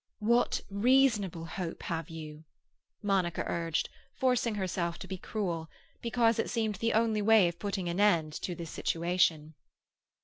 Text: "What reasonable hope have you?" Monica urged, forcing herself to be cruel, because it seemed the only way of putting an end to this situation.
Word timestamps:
"What 0.17 0.61
reasonable 0.71 1.45
hope 1.45 1.83
have 1.83 2.09
you?" 2.09 2.45
Monica 3.03 3.43
urged, 3.45 3.87
forcing 4.15 4.55
herself 4.55 4.97
to 4.97 5.07
be 5.07 5.19
cruel, 5.19 5.69
because 6.01 6.39
it 6.39 6.49
seemed 6.49 6.77
the 6.77 6.93
only 6.93 7.21
way 7.21 7.47
of 7.47 7.59
putting 7.59 7.87
an 7.87 7.99
end 7.99 8.33
to 8.41 8.55
this 8.55 8.71
situation. 8.71 9.53